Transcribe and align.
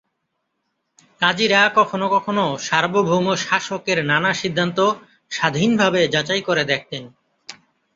কাজীরা 1.21 1.61
কখনও 1.75 2.07
কখনও 2.09 2.47
সার্বভৌম 2.59 3.27
শাসকের 3.43 3.99
নানা 4.05 4.31
সিদ্ধান্ত 4.33 4.79
স্বাধীনভাবে 5.31 6.01
যাচাই 6.07 6.41
করে 6.41 6.63
দেখতেন। 6.63 7.03